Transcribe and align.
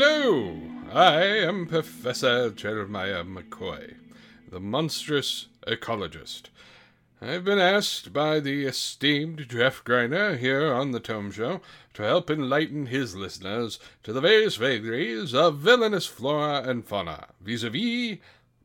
Hello, 0.00 0.56
I 0.92 1.24
am 1.24 1.66
Professor 1.66 2.50
Jeremiah 2.50 3.24
McCoy, 3.24 3.96
the 4.48 4.60
monstrous 4.60 5.48
ecologist. 5.66 6.50
I've 7.20 7.42
been 7.42 7.58
asked 7.58 8.12
by 8.12 8.38
the 8.38 8.64
esteemed 8.64 9.48
Jeff 9.48 9.82
Greiner 9.82 10.38
here 10.38 10.72
on 10.72 10.92
the 10.92 11.00
Tome 11.00 11.32
Show 11.32 11.62
to 11.94 12.02
help 12.04 12.30
enlighten 12.30 12.86
his 12.86 13.16
listeners 13.16 13.80
to 14.04 14.12
the 14.12 14.20
various 14.20 14.54
vagaries 14.54 15.34
of 15.34 15.58
villainous 15.58 16.06
flora 16.06 16.62
and 16.62 16.86
fauna 16.86 17.30
vis-a-vis 17.40 18.18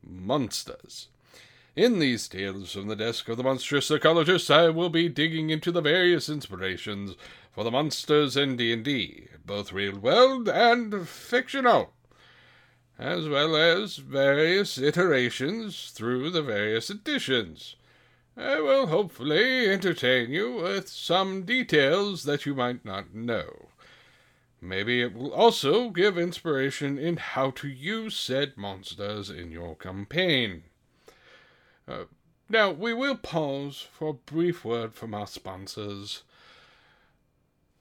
monsters. 0.04 1.08
In 1.76 1.98
these 1.98 2.28
tales 2.28 2.70
from 2.70 2.86
the 2.86 2.94
desk 2.94 3.28
of 3.28 3.36
the 3.36 3.42
monstrous 3.42 3.90
ecologist, 3.90 4.48
I 4.48 4.68
will 4.68 4.90
be 4.90 5.08
digging 5.08 5.50
into 5.50 5.72
the 5.72 5.80
various 5.80 6.28
inspirations 6.28 7.16
for 7.50 7.64
the 7.64 7.72
monsters 7.72 8.36
in 8.36 8.56
D&D, 8.56 9.26
both 9.44 9.72
real 9.72 9.98
world 9.98 10.48
and 10.48 11.08
fictional, 11.08 11.92
as 12.96 13.28
well 13.28 13.56
as 13.56 13.96
various 13.96 14.78
iterations 14.78 15.90
through 15.90 16.30
the 16.30 16.42
various 16.42 16.90
editions. 16.90 17.74
I 18.36 18.60
will 18.60 18.86
hopefully 18.86 19.68
entertain 19.68 20.30
you 20.30 20.52
with 20.52 20.88
some 20.88 21.42
details 21.42 22.22
that 22.22 22.46
you 22.46 22.54
might 22.54 22.84
not 22.84 23.16
know. 23.16 23.70
Maybe 24.60 25.02
it 25.02 25.12
will 25.12 25.32
also 25.32 25.90
give 25.90 26.16
inspiration 26.16 26.98
in 26.98 27.16
how 27.16 27.50
to 27.50 27.66
use 27.66 28.16
said 28.16 28.56
monsters 28.56 29.28
in 29.28 29.50
your 29.50 29.74
campaign. 29.74 30.62
Uh, 31.86 32.04
now, 32.48 32.70
we 32.70 32.92
will 32.92 33.16
pause 33.16 33.86
for 33.92 34.08
a 34.08 34.14
brief 34.14 34.64
word 34.64 34.94
from 34.94 35.14
our 35.14 35.26
sponsors. 35.26 36.22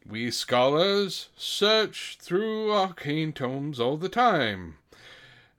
We 0.06 0.32
scholars 0.32 1.30
search 1.38 2.18
through 2.20 2.72
arcane 2.72 3.34
tomes 3.34 3.80
all 3.80 3.98
the 3.98 4.10
time. 4.10 4.76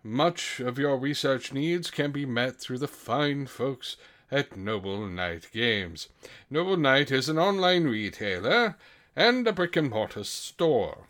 Much 0.03 0.61
of 0.61 0.79
your 0.79 0.99
research 0.99 1.53
needs 1.53 1.91
can 1.91 2.13
be 2.13 2.27
met 2.27 2.57
through 2.57 2.79
the 2.79 2.89
fine 2.89 3.47
folks 3.47 3.97
at 4.31 4.57
Noble 4.57 5.07
Knight 5.07 5.49
Games. 5.53 6.09
Noble 6.51 6.77
Knight 6.77 7.11
is 7.11 7.29
an 7.29 7.39
online 7.39 7.85
retailer 7.85 8.77
and 9.17 9.47
a 9.47 9.53
brick 9.53 9.77
and 9.77 9.91
mortar 9.91 10.25
store. 10.25 11.07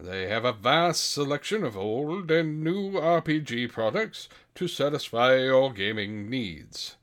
They 0.00 0.28
have 0.28 0.44
a 0.44 0.52
vast 0.52 1.10
selection 1.10 1.64
of 1.64 1.76
old 1.76 2.30
and 2.30 2.62
new 2.62 2.92
RPG 2.92 3.72
products 3.72 4.28
to 4.54 4.68
satisfy 4.68 5.38
your 5.38 5.72
gaming 5.72 6.30
needs. 6.30 6.94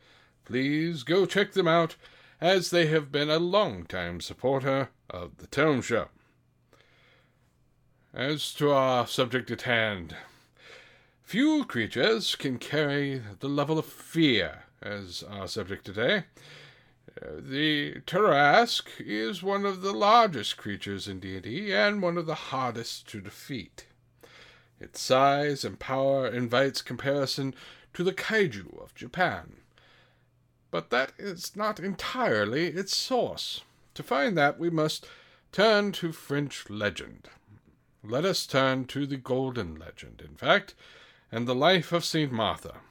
Please 0.46 1.04
go 1.04 1.26
check 1.26 1.52
them 1.52 1.68
out, 1.68 1.98
as 2.40 2.70
they 2.70 2.86
have 2.86 3.12
been 3.12 3.30
a 3.30 3.38
long-time 3.38 4.22
supporter 4.22 4.92
of 5.10 5.38
the 5.38 5.48
Tome 5.48 5.82
Show. 5.82 6.08
As 8.14 8.54
to 8.54 8.72
our 8.72 9.06
subject 9.06 9.52
at 9.52 9.64
hand, 9.64 10.16
few 11.22 11.66
creatures 11.66 12.36
can 12.36 12.58
carry 12.60 13.22
the 13.42 13.50
level 13.50 13.78
of 13.78 13.86
fear 13.86 14.64
as 14.82 15.22
our 15.22 15.50
subject 15.50 15.84
today. 15.84 16.24
The 17.22 18.02
Tarrasque 18.06 19.00
is 19.00 19.42
one 19.42 19.66
of 19.66 19.82
the 19.82 19.94
largest 19.94 20.58
creatures 20.58 21.08
in 21.08 21.20
D&D 21.20 21.72
and 21.74 22.02
one 22.02 22.18
of 22.18 22.26
the 22.26 22.36
hardest 22.36 23.08
to 23.10 23.22
defeat. 23.22 23.86
Its 24.80 25.00
size 25.00 25.64
and 25.64 25.80
power 25.80 26.28
invites 26.28 26.82
comparison 26.82 27.56
to 27.94 28.04
the 28.04 28.14
kaiju 28.14 28.82
of 28.84 28.94
Japan. 28.96 29.58
But 30.72 30.90
that 30.90 31.14
is 31.18 31.56
not 31.56 31.80
entirely 31.80 32.68
its 32.68 32.96
source. 32.96 33.62
To 33.94 34.04
find 34.04 34.38
that, 34.38 34.60
we 34.60 34.70
must 34.70 35.08
turn 35.54 35.94
to 35.94 36.12
French 36.12 36.70
legend. 36.70 37.30
Let 38.04 38.26
us 38.26 38.46
turn 38.46 38.86
to 38.88 39.08
the 39.08 39.18
Golden 39.18 39.80
Legend, 39.80 40.22
in 40.22 40.36
fact, 40.36 40.76
and 41.32 41.48
the 41.48 41.56
life 41.56 41.94
of 41.94 42.04
St. 42.04 42.32
Martha. 42.32 42.82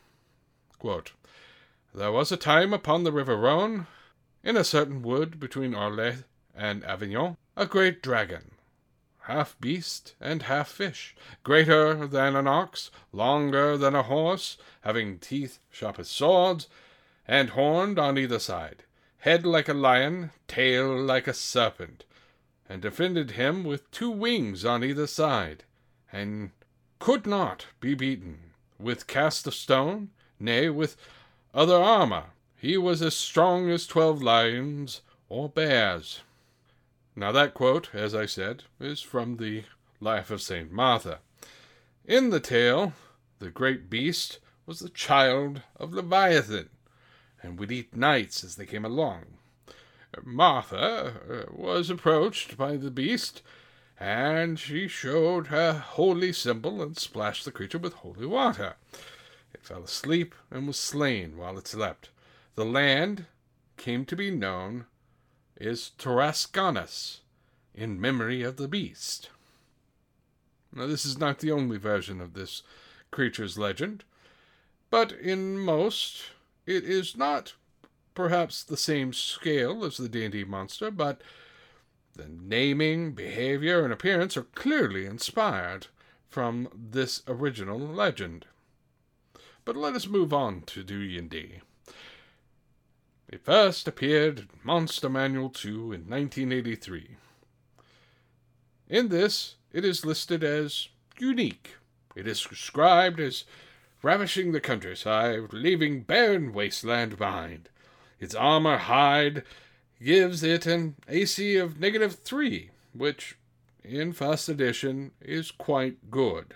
Quote, 0.79 1.13
there 1.95 2.11
was 2.11 2.33
a 2.33 2.37
time 2.37 2.73
upon 2.73 3.05
the 3.05 3.13
river 3.13 3.37
Rhone 3.37 3.87
in 4.45 4.59
a 4.59 4.63
certain 4.63 5.01
wood 5.01 5.41
between 5.41 5.75
Arles 5.75 6.25
and 6.55 6.85
Avignon, 6.85 7.37
a 7.57 7.65
great 7.65 8.03
dragon, 8.03 8.53
half 9.21 9.59
beast 9.59 10.15
and 10.21 10.43
half 10.43 10.69
fish, 10.69 11.17
greater 11.43 12.07
than 12.07 12.37
an 12.37 12.47
ox, 12.47 12.91
longer 13.11 13.79
than 13.79 13.95
a 13.95 14.03
horse, 14.03 14.59
having 14.83 15.19
teeth 15.19 15.61
sharp 15.71 15.99
as 15.99 16.11
swords, 16.11 16.69
and 17.27 17.51
horned 17.51 17.99
on 17.99 18.19
either 18.19 18.39
side, 18.39 18.85
head 19.21 19.47
like 19.47 19.69
a 19.69 19.75
lion, 19.75 20.31
tail 20.47 20.95
like 20.95 21.27
a 21.27 21.33
serpent, 21.33 22.05
and 22.69 22.83
defended 22.83 23.33
him 23.33 23.65
with 23.65 23.91
two 23.91 24.11
wings 24.11 24.63
on 24.63 24.85
either 24.85 25.07
side, 25.07 25.65
and 26.13 26.51
could 26.99 27.27
not 27.27 27.67
be 27.81 27.95
beaten 27.95 28.53
with 28.79 29.07
cast 29.07 29.47
of 29.47 29.55
stone, 29.55 30.11
nay, 30.39 30.69
with 30.69 30.99
other 31.55 31.77
armor, 31.77 32.25
he 32.65 32.79
was 32.79 33.03
as 33.03 33.15
strong 33.15 33.69
as 33.69 33.87
twelve 33.87 34.23
lions 34.23 35.03
or 35.29 35.51
bears. 35.51 36.23
Now, 37.15 37.31
that 37.31 37.53
quote, 37.53 37.91
as 37.93 38.15
I 38.15 38.25
said, 38.25 38.63
is 38.81 39.03
from 39.03 39.37
the 39.37 39.65
Life 40.01 40.31
of 40.31 40.41
St. 40.41 40.73
Martha. 40.73 41.19
In 42.07 42.31
the 42.31 42.41
tale, 42.41 42.95
the 43.39 43.51
great 43.51 43.91
beast 43.91 44.39
was 44.65 44.79
the 44.79 44.89
child 44.89 45.61
of 45.77 45.93
Leviathan, 45.93 46.71
and 47.43 47.59
would 47.59 47.71
eat 47.71 47.95
knights 47.95 48.43
as 48.43 48.57
they 48.57 48.65
came 48.65 48.87
along. 48.87 49.25
Martha 50.23 51.17
uh, 51.31 51.53
was 51.55 51.91
approached 51.91 52.57
by 52.57 52.79
the 52.79 52.91
beast, 52.91 53.43
and 54.01 54.59
she 54.59 54.89
showed 54.89 55.49
her 55.49 55.75
holy 55.75 56.33
symbol 56.33 56.81
and 56.81 56.97
splashed 56.97 57.45
the 57.45 57.53
creature 57.53 57.77
with 57.77 57.93
holy 57.93 58.25
water. 58.25 58.77
It 59.53 59.63
fell 59.63 59.83
asleep 59.83 60.35
and 60.51 60.67
was 60.67 60.79
slain 60.79 61.37
while 61.37 61.59
it 61.59 61.69
slept. 61.69 62.09
The 62.57 62.65
land 62.65 63.27
came 63.77 64.05
to 64.07 64.15
be 64.15 64.31
known 64.31 64.87
as 65.61 65.91
Tarascanus, 65.99 67.21
in 67.75 68.01
memory 68.01 68.43
of 68.43 68.57
the 68.57 68.69
beast. 68.69 69.31
Now, 70.73 70.87
this 70.87 71.05
is 71.05 71.19
not 71.19 71.41
the 71.41 71.51
only 71.51 71.77
version 71.77 72.21
of 72.21 72.35
this 72.35 72.63
creature's 73.11 73.59
legend, 73.59 74.05
but 74.91 75.11
in 75.13 75.59
most, 75.59 76.31
it 76.67 76.85
is 76.85 77.17
not 77.17 77.55
perhaps 78.15 78.63
the 78.63 78.77
same 78.77 79.13
scale 79.13 79.85
as 79.85 79.97
the 79.97 80.09
D&D 80.09 80.45
monster, 80.45 80.91
but 80.91 81.21
the 82.15 82.29
naming, 82.29 83.13
behavior, 83.13 83.83
and 83.83 83.93
appearance 83.93 84.37
are 84.37 84.45
clearly 84.55 85.05
inspired 85.07 85.89
from 86.29 86.69
this 86.73 87.23
original 87.27 87.79
legend. 87.79 88.47
But 89.65 89.77
let 89.77 89.95
us 89.95 90.07
move 90.07 90.33
on 90.33 90.63
to 90.63 90.85
D&D. 90.85 91.61
It 93.29 93.45
first 93.45 93.89
appeared 93.89 94.39
in 94.41 94.49
Monster 94.63 95.09
Manual 95.09 95.51
2 95.51 95.71
in 95.93 96.09
1983. 96.09 97.17
In 98.89 99.09
this, 99.09 99.57
it 99.73 99.85
is 99.85 100.05
listed 100.05 100.45
as 100.45 100.89
unique. 101.19 101.77
It 102.15 102.29
is 102.29 102.43
described 102.43 103.19
as 103.19 103.45
ravishing 104.03 104.53
the 104.53 104.61
countryside, 104.61 105.53
leaving 105.53 106.03
barren 106.03 106.53
wasteland 106.53 107.17
behind. 107.17 107.71
Its 108.21 108.35
armor 108.35 108.77
hide 108.77 109.43
gives 110.03 110.43
it 110.43 110.67
an 110.67 110.95
AC 111.09 111.57
of 111.57 111.81
negative 111.81 112.15
3, 112.15 112.71
which, 112.93 113.37
in 113.83 114.13
first 114.13 114.49
edition, 114.49 115.13
is 115.21 115.51
quite 115.51 116.11
good. 116.11 116.55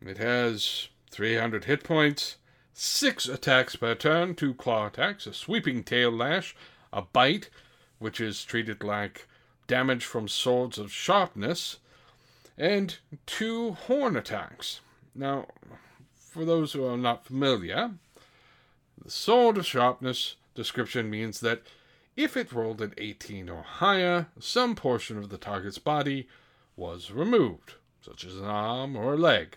It 0.00 0.18
has 0.18 0.88
300 1.10 1.64
hit 1.64 1.82
points, 1.82 2.36
six 2.78 3.26
attacks 3.26 3.74
per 3.74 3.94
turn, 3.94 4.34
two 4.34 4.52
claw 4.52 4.86
attacks, 4.86 5.26
a 5.26 5.32
sweeping 5.32 5.82
tail 5.82 6.10
lash, 6.10 6.54
a 6.92 7.00
bite, 7.00 7.48
which 7.98 8.20
is 8.20 8.44
treated 8.44 8.84
like 8.84 9.26
damage 9.66 10.04
from 10.04 10.28
swords 10.28 10.78
of 10.78 10.92
sharpness, 10.92 11.78
and 12.58 12.98
two 13.24 13.72
horn 13.72 14.14
attacks. 14.14 14.80
Now, 15.14 15.46
for 16.14 16.44
those 16.44 16.74
who 16.74 16.84
are 16.84 16.98
not 16.98 17.24
familiar, 17.24 17.92
the 19.02 19.10
sword 19.10 19.56
of 19.56 19.66
sharpness 19.66 20.36
description 20.54 21.08
means 21.08 21.40
that 21.40 21.62
if 22.14 22.36
it 22.36 22.52
rolled 22.52 22.82
an 22.82 22.92
18 22.98 23.48
or 23.48 23.62
higher, 23.62 24.26
some 24.38 24.74
portion 24.74 25.16
of 25.16 25.30
the 25.30 25.38
target's 25.38 25.78
body 25.78 26.28
was 26.76 27.10
removed, 27.10 27.74
such 28.02 28.24
as 28.24 28.36
an 28.36 28.44
arm 28.44 28.96
or 28.96 29.14
a 29.14 29.18
leg. 29.18 29.56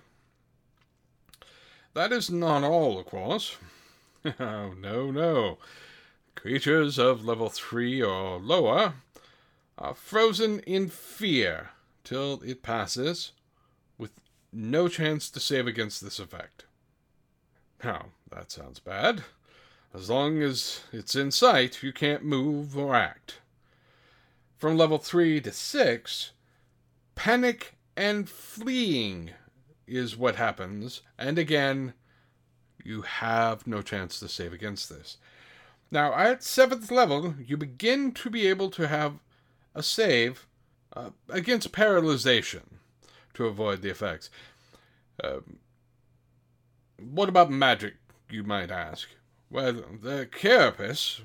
That 1.93 2.11
is 2.11 2.29
not 2.29 2.63
all, 2.63 2.99
of 2.99 3.05
course. 3.05 3.57
oh, 4.39 4.73
no, 4.79 5.11
no. 5.11 5.57
Creatures 6.35 6.97
of 6.97 7.25
level 7.25 7.49
3 7.49 8.01
or 8.01 8.37
lower 8.37 8.93
are 9.77 9.93
frozen 9.93 10.59
in 10.61 10.89
fear 10.89 11.69
till 12.03 12.41
it 12.45 12.61
passes, 12.63 13.31
with 13.97 14.11
no 14.51 14.87
chance 14.87 15.29
to 15.29 15.39
save 15.39 15.67
against 15.67 16.01
this 16.01 16.19
effect. 16.19 16.65
Now, 17.83 18.07
that 18.31 18.51
sounds 18.51 18.79
bad. 18.79 19.23
As 19.93 20.09
long 20.09 20.41
as 20.41 20.81
it's 20.91 21.15
in 21.15 21.31
sight, 21.31 21.81
you 21.81 21.91
can't 21.91 22.23
move 22.23 22.77
or 22.77 22.95
act. 22.95 23.39
From 24.57 24.77
level 24.77 24.97
3 24.97 25.41
to 25.41 25.51
6, 25.51 26.31
panic 27.15 27.75
and 27.95 28.29
fleeing 28.29 29.31
is 29.89 30.15
what 30.15 30.35
happens. 30.35 31.01
And 31.17 31.37
again, 31.37 31.93
you 32.83 33.01
have 33.01 33.67
no 33.67 33.81
chance 33.81 34.19
to 34.19 34.27
save 34.27 34.53
against 34.53 34.89
this. 34.89 35.17
Now, 35.91 36.13
at 36.13 36.41
7th 36.41 36.91
level, 36.91 37.35
you 37.43 37.57
begin 37.57 38.11
to 38.13 38.29
be 38.29 38.47
able 38.47 38.69
to 38.71 38.87
have 38.87 39.19
a 39.73 39.81
save 39.81 40.47
uh, 40.95 41.09
against 41.29 41.71
paralyzation 41.71 42.79
to 43.33 43.45
avoid 43.45 43.81
the 43.81 43.89
effects. 43.89 44.29
Um, 45.23 45.57
what 46.99 47.29
about 47.29 47.51
magic, 47.51 47.95
you 48.29 48.43
might 48.43 48.71
ask? 48.71 49.09
Well, 49.49 49.83
the 50.01 50.27
carapace 50.31 51.21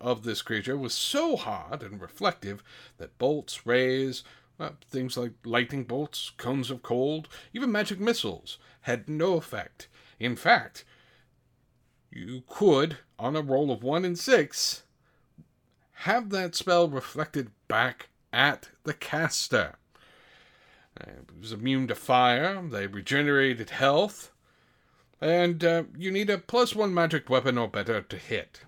of 0.00 0.22
this 0.22 0.42
creature 0.42 0.76
was 0.76 0.94
so 0.94 1.36
hard 1.36 1.82
and 1.82 2.00
reflective 2.00 2.62
that 2.98 3.18
bolts, 3.18 3.66
rays, 3.66 4.22
uh, 4.58 4.70
things 4.90 5.16
like 5.16 5.32
lightning 5.44 5.84
bolts, 5.84 6.30
cones 6.36 6.70
of 6.70 6.82
cold, 6.82 7.28
even 7.52 7.72
magic 7.72 7.98
missiles 7.98 8.58
had 8.82 9.08
no 9.08 9.34
effect. 9.34 9.88
In 10.20 10.36
fact, 10.36 10.84
you 12.10 12.44
could, 12.48 12.98
on 13.18 13.34
a 13.34 13.42
roll 13.42 13.70
of 13.70 13.82
1 13.82 14.04
in 14.04 14.16
6, 14.16 14.82
have 15.98 16.30
that 16.30 16.54
spell 16.54 16.88
reflected 16.88 17.50
back 17.66 18.08
at 18.32 18.68
the 18.84 18.94
caster. 18.94 19.76
It 21.00 21.30
was 21.40 21.52
immune 21.52 21.88
to 21.88 21.94
fire, 21.94 22.62
they 22.62 22.86
regenerated 22.86 23.70
health, 23.70 24.30
and 25.20 25.64
uh, 25.64 25.84
you 25.96 26.10
need 26.10 26.30
a 26.30 26.38
plus 26.38 26.74
1 26.74 26.94
magic 26.94 27.28
weapon 27.28 27.58
or 27.58 27.66
better 27.66 28.00
to 28.02 28.16
hit. 28.16 28.60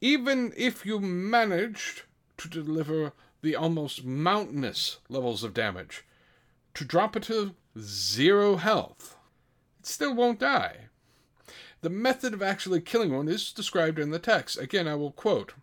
Even 0.00 0.52
if 0.56 0.84
you 0.84 0.98
managed 0.98 2.02
to 2.38 2.48
deliver 2.48 3.12
the 3.42 3.56
almost 3.56 4.04
mountainous 4.04 4.98
levels 5.08 5.44
of 5.44 5.52
damage, 5.52 6.04
to 6.74 6.84
drop 6.84 7.16
it 7.16 7.24
to 7.24 7.54
zero 7.78 8.56
health, 8.56 9.16
it 9.80 9.86
still 9.86 10.14
won't 10.14 10.40
die. 10.40 10.88
The 11.82 11.90
method 11.90 12.32
of 12.32 12.42
actually 12.42 12.80
killing 12.80 13.14
one 13.14 13.28
is 13.28 13.52
described 13.52 13.98
in 13.98 14.10
the 14.10 14.20
text. 14.20 14.56
Again, 14.56 14.86
I 14.86 14.94
will 14.94 15.10
quote 15.10 15.54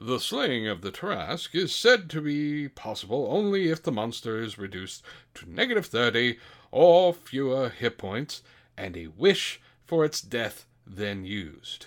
The 0.00 0.18
slaying 0.18 0.66
of 0.66 0.80
the 0.80 0.90
Tarrasque 0.90 1.54
is 1.54 1.72
said 1.72 2.10
to 2.10 2.20
be 2.20 2.68
possible 2.68 3.28
only 3.30 3.70
if 3.70 3.82
the 3.82 3.92
monster 3.92 4.42
is 4.42 4.58
reduced 4.58 5.04
to 5.34 5.48
negative 5.48 5.86
30 5.86 6.38
or 6.72 7.14
fewer 7.14 7.68
hit 7.68 7.98
points 7.98 8.42
and 8.76 8.96
a 8.96 9.06
wish 9.06 9.60
for 9.86 10.04
its 10.04 10.20
death 10.20 10.66
then 10.84 11.24
used. 11.24 11.86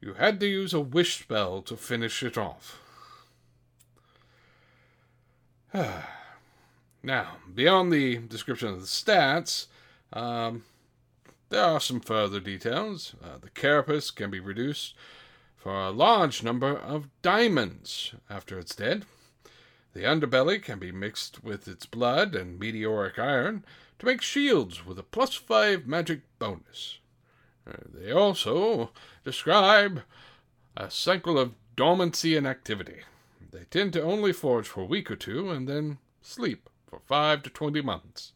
You 0.00 0.14
had 0.14 0.38
to 0.40 0.46
use 0.46 0.72
a 0.72 0.80
wish 0.80 1.20
spell 1.20 1.60
to 1.62 1.76
finish 1.76 2.22
it 2.22 2.38
off. 2.38 2.79
now, 7.02 7.36
beyond 7.54 7.92
the 7.92 8.18
description 8.18 8.68
of 8.68 8.80
the 8.80 8.86
stats, 8.86 9.66
um, 10.12 10.64
there 11.50 11.64
are 11.64 11.80
some 11.80 12.00
further 12.00 12.40
details. 12.40 13.14
Uh, 13.22 13.38
the 13.40 13.50
carapace 13.50 14.10
can 14.10 14.30
be 14.30 14.40
reduced 14.40 14.94
for 15.56 15.74
a 15.74 15.90
large 15.90 16.42
number 16.42 16.76
of 16.76 17.08
diamonds 17.22 18.14
after 18.28 18.58
it's 18.58 18.74
dead. 18.74 19.04
The 19.92 20.02
underbelly 20.02 20.62
can 20.62 20.78
be 20.78 20.92
mixed 20.92 21.42
with 21.44 21.68
its 21.68 21.86
blood 21.86 22.34
and 22.34 22.58
meteoric 22.58 23.18
iron 23.18 23.64
to 23.98 24.06
make 24.06 24.22
shields 24.22 24.86
with 24.86 24.98
a 24.98 25.02
plus 25.02 25.34
five 25.34 25.86
magic 25.86 26.20
bonus. 26.38 26.98
Uh, 27.66 27.76
they 27.92 28.10
also 28.10 28.90
describe 29.24 30.02
a 30.76 30.90
cycle 30.90 31.38
of 31.38 31.54
dormancy 31.76 32.36
and 32.36 32.46
activity. 32.46 33.02
They 33.52 33.64
tend 33.64 33.92
to 33.94 34.02
only 34.02 34.32
forage 34.32 34.68
for 34.68 34.82
a 34.82 34.86
week 34.86 35.10
or 35.10 35.16
two 35.16 35.50
and 35.50 35.68
then 35.68 35.98
sleep 36.22 36.68
for 36.86 37.00
five 37.00 37.42
to 37.42 37.50
twenty 37.50 37.80
months. 37.80 38.32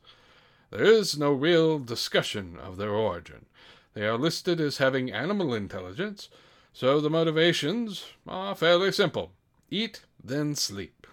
There 0.70 0.84
is 0.84 1.16
no 1.16 1.32
real 1.32 1.78
discussion 1.78 2.58
of 2.58 2.76
their 2.76 2.90
origin. 2.90 3.46
They 3.94 4.06
are 4.06 4.18
listed 4.18 4.60
as 4.60 4.78
having 4.78 5.12
animal 5.12 5.54
intelligence, 5.54 6.28
so 6.72 7.00
the 7.00 7.10
motivations 7.10 8.04
are 8.26 8.56
fairly 8.56 8.90
simple 8.90 9.32
eat, 9.70 10.02
then 10.22 10.54
sleep. 10.54 11.06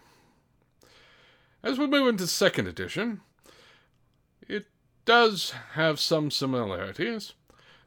As 1.64 1.78
we 1.78 1.88
move 1.88 2.08
into 2.08 2.28
second 2.28 2.68
edition, 2.68 3.22
it 4.48 4.66
does 5.06 5.54
have 5.74 6.00
some 6.00 6.32
similarities. 6.32 7.34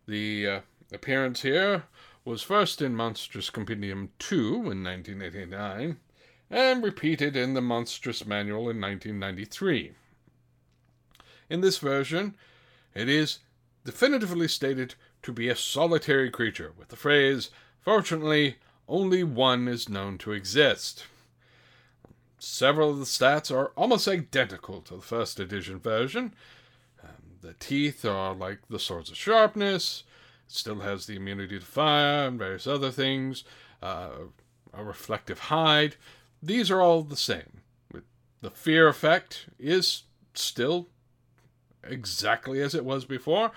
The 0.06 0.46
uh, 0.46 0.60
appearance 0.92 1.42
here 1.42 1.84
was 2.24 2.42
first 2.42 2.80
in 2.80 2.96
Monstrous 2.96 3.50
Compendium 3.50 4.10
2 4.18 4.70
in 4.70 4.82
1989 4.82 5.98
and 6.50 6.82
repeated 6.82 7.36
in 7.36 7.54
the 7.54 7.60
Monstrous 7.60 8.24
Manual 8.24 8.70
in 8.70 8.80
1993. 8.80 9.92
In 11.50 11.60
this 11.60 11.78
version, 11.78 12.34
it 12.94 13.08
is 13.08 13.40
definitively 13.84 14.48
stated 14.48 14.94
to 15.22 15.32
be 15.32 15.48
a 15.48 15.56
solitary 15.56 16.30
creature, 16.30 16.72
with 16.78 16.88
the 16.88 16.96
phrase, 16.96 17.50
Fortunately, 17.84 18.56
only 18.88 19.22
one 19.22 19.68
is 19.68 19.90
known 19.90 20.16
to 20.16 20.32
exist. 20.32 21.04
Several 22.38 22.90
of 22.90 22.98
the 22.98 23.04
stats 23.04 23.54
are 23.54 23.72
almost 23.76 24.08
identical 24.08 24.80
to 24.82 24.96
the 24.96 25.02
first 25.02 25.38
edition 25.38 25.78
version. 25.78 26.34
Um, 27.02 27.38
the 27.42 27.52
teeth 27.54 28.06
are 28.06 28.34
like 28.34 28.60
the 28.70 28.78
swords 28.78 29.10
of 29.10 29.18
sharpness, 29.18 30.04
still 30.46 30.80
has 30.80 31.06
the 31.06 31.16
immunity 31.16 31.58
to 31.58 31.64
fire 31.64 32.28
and 32.28 32.38
various 32.38 32.66
other 32.66 32.90
things, 32.90 33.44
uh, 33.82 34.10
a 34.72 34.84
reflective 34.84 35.38
hide. 35.38 35.96
These 36.42 36.70
are 36.70 36.80
all 36.80 37.02
the 37.02 37.16
same. 37.16 37.62
The 38.40 38.50
fear 38.50 38.88
effect 38.88 39.48
is 39.58 40.02
still 40.34 40.88
exactly 41.82 42.60
as 42.60 42.74
it 42.74 42.84
was 42.84 43.04
before, 43.04 43.52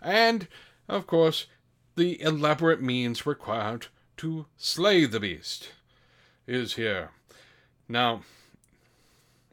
and, 0.00 0.46
of 0.88 1.06
course, 1.06 1.46
the 1.96 2.20
elaborate 2.22 2.80
means 2.80 3.26
required 3.26 3.86
to 4.18 4.46
slay 4.56 5.04
the 5.04 5.20
beast 5.20 5.70
is 6.46 6.74
here. 6.74 7.10
Now, 7.88 8.22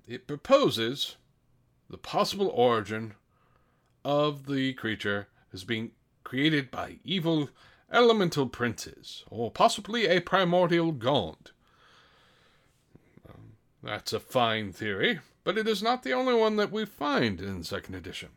it 0.08 0.28
proposes 0.28 1.16
the 1.90 1.98
possible 1.98 2.52
origin 2.54 3.16
of 4.04 4.46
the 4.46 4.74
creature 4.74 5.28
as 5.52 5.64
being 5.64 5.92
created 6.36 6.70
by 6.70 6.98
evil 7.06 7.48
elemental 7.90 8.46
princes, 8.46 9.24
or 9.30 9.50
possibly 9.50 10.06
a 10.06 10.20
primordial 10.20 10.92
god. 10.92 11.52
Um, 13.26 13.54
that's 13.82 14.12
a 14.12 14.20
fine 14.20 14.74
theory, 14.74 15.22
but 15.46 15.58
it 15.58 15.66
is 15.66 15.82
not 15.82 16.04
the 16.04 16.12
only 16.12 16.34
one 16.34 16.58
that 16.58 16.74
we 16.74 16.84
find 16.84 17.40
in 17.40 17.64
second 17.64 17.96
edition. 17.96 18.32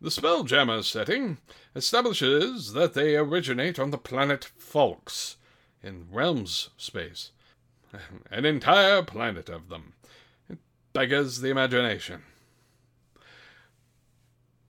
The 0.00 0.08
Spelljammer 0.08 0.82
setting 0.82 1.38
establishes 1.76 2.72
that 2.72 2.94
they 2.94 3.14
originate 3.14 3.78
on 3.78 3.92
the 3.92 3.98
planet 3.98 4.50
Falx 4.58 5.36
in 5.80 6.08
Realms 6.10 6.70
space. 6.76 7.30
An 8.32 8.44
entire 8.44 9.04
planet 9.04 9.48
of 9.48 9.68
them. 9.68 9.92
It 10.50 10.58
beggars 10.92 11.40
the 11.40 11.50
imagination. 11.50 12.22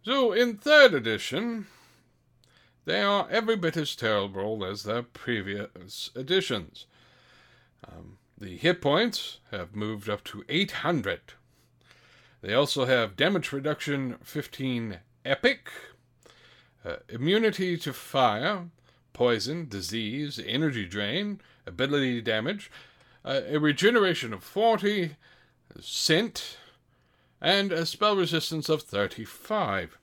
So, 0.03 0.33
in 0.33 0.57
third 0.57 0.93
edition, 0.93 1.65
they 2.85 3.01
are 3.01 3.27
every 3.29 3.55
bit 3.55 3.77
as 3.77 3.95
terrible 3.95 4.65
as 4.65 4.83
their 4.83 5.03
previous 5.03 6.11
editions. 6.15 6.85
Um, 7.87 8.17
the 8.37 8.57
hit 8.57 8.81
points 8.81 9.39
have 9.51 9.75
moved 9.75 10.09
up 10.09 10.23
to 10.25 10.43
800 10.49 11.21
they 12.43 12.53
also 12.53 12.83
have 12.83 13.15
damage 13.15 13.53
reduction 13.53 14.17
15 14.21 14.99
epic, 15.23 15.71
uh, 16.83 16.97
immunity 17.07 17.77
to 17.77 17.93
fire, 17.93 18.65
poison, 19.13 19.69
disease, 19.69 20.41
energy 20.45 20.85
drain, 20.85 21.39
ability 21.65 22.19
damage, 22.19 22.69
uh, 23.23 23.39
a 23.47 23.59
regeneration 23.59 24.33
of 24.33 24.43
40, 24.43 25.15
scent, 25.79 26.57
and 27.39 27.71
a 27.71 27.85
spell 27.85 28.17
resistance 28.17 28.67
of 28.67 28.81
35. 28.81 29.97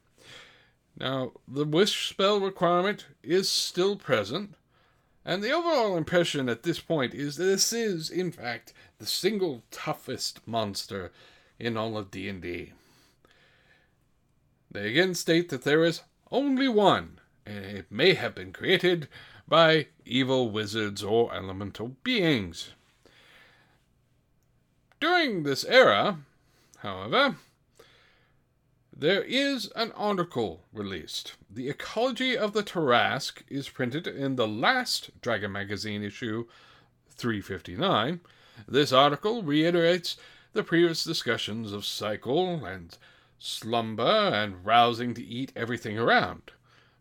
Now, 1.00 1.32
the 1.48 1.64
wish 1.64 2.10
spell 2.10 2.38
requirement 2.40 3.06
is 3.22 3.48
still 3.48 3.96
present, 3.96 4.54
and 5.24 5.42
the 5.42 5.50
overall 5.50 5.96
impression 5.96 6.50
at 6.50 6.62
this 6.62 6.78
point 6.78 7.14
is 7.14 7.36
that 7.36 7.44
this 7.44 7.72
is, 7.72 8.10
in 8.10 8.30
fact, 8.30 8.74
the 8.98 9.06
single 9.06 9.62
toughest 9.70 10.46
monster 10.46 11.10
in 11.58 11.78
all 11.78 11.96
of 11.96 12.10
D&D. 12.10 12.72
They 14.70 14.90
again 14.90 15.14
state 15.14 15.48
that 15.48 15.64
there 15.64 15.84
is 15.84 16.02
only 16.30 16.68
one, 16.68 17.18
and 17.46 17.64
it 17.64 17.86
may 17.90 18.12
have 18.12 18.34
been 18.34 18.52
created 18.52 19.08
by 19.48 19.86
evil 20.04 20.50
wizards 20.50 21.02
or 21.02 21.34
elemental 21.34 21.96
beings. 22.04 22.72
During 25.00 25.44
this 25.44 25.64
era, 25.64 26.18
however, 26.78 27.36
there 29.00 29.22
is 29.22 29.72
an 29.76 29.92
article 29.92 30.66
released. 30.74 31.32
The 31.50 31.70
Ecology 31.70 32.36
of 32.36 32.52
the 32.52 32.62
Tarrasque 32.62 33.42
is 33.48 33.70
printed 33.70 34.06
in 34.06 34.36
the 34.36 34.46
last 34.46 35.10
Dragon 35.22 35.52
Magazine 35.52 36.02
issue 36.02 36.44
359. 37.08 38.20
This 38.68 38.92
article 38.92 39.42
reiterates 39.42 40.18
the 40.52 40.62
previous 40.62 41.02
discussions 41.02 41.72
of 41.72 41.86
cycle 41.86 42.66
and 42.66 42.98
slumber 43.38 44.02
and 44.02 44.66
rousing 44.66 45.14
to 45.14 45.24
eat 45.24 45.50
everything 45.56 45.98
around. 45.98 46.52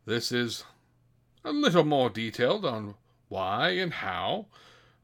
This 0.06 0.32
is 0.32 0.64
a 1.44 1.52
little 1.52 1.84
more 1.84 2.10
detailed 2.10 2.64
on 2.64 2.96
why 3.28 3.72
and 3.72 3.96
how. 3.96 4.46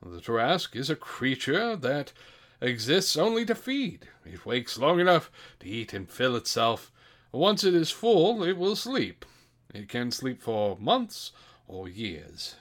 The 0.02 0.22
Tarrasque 0.22 0.78
is 0.78 0.90
a 0.90 0.96
creature 0.96 1.76
that 1.76 2.14
exists 2.62 3.18
only 3.18 3.46
to 3.46 3.56
feed. 3.56 4.08
It 4.26 4.46
wakes 4.46 4.78
long 4.78 5.00
enough 5.00 5.32
to 5.60 5.68
eat 5.68 5.94
and 5.94 6.10
fill 6.10 6.36
itself. 6.36 6.92
Once 7.32 7.64
it 7.64 7.74
is 7.74 7.92
full, 7.92 8.44
it 8.44 8.58
will 8.58 8.76
sleep. 8.76 9.26
It 9.74 9.90
can 9.90 10.12
sleep 10.12 10.42
for 10.42 10.78
months 10.80 11.32
or 11.68 11.90
years. 11.90 12.56